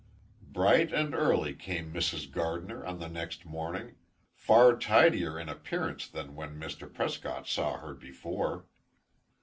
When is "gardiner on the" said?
2.31-3.07